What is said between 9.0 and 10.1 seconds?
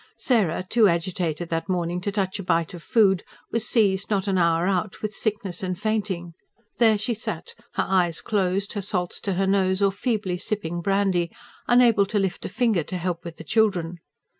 to her nose or